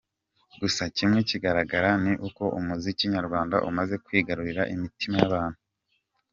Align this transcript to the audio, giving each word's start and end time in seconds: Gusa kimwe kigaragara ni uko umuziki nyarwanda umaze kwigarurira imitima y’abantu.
Gusa 0.61 0.83
kimwe 0.95 1.19
kigaragara 1.29 1.89
ni 2.03 2.13
uko 2.27 2.43
umuziki 2.59 3.03
nyarwanda 3.13 3.55
umaze 3.69 3.95
kwigarurira 4.05 4.61
imitima 4.75 5.15
y’abantu. 5.21 5.59